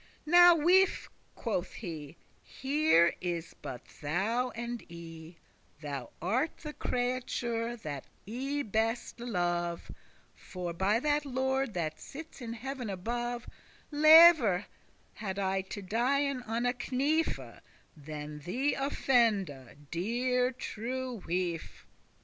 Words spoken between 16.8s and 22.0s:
knife, *rather Than thee offende, deare true wife.